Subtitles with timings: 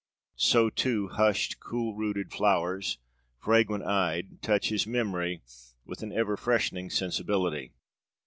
[0.39, 2.97] So, too, 'hushed cool rooted flowers,
[3.37, 5.43] fragrant eyed,' touch his memory
[5.85, 7.75] with an ever freshening sensibility.